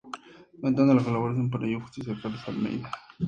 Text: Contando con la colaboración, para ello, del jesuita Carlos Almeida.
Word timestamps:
Contando 0.59 0.89
con 0.95 0.97
la 0.97 1.03
colaboración, 1.03 1.51
para 1.51 1.67
ello, 1.67 1.77
del 1.77 1.85
jesuita 1.87 2.19
Carlos 2.23 2.47
Almeida. 2.47 2.89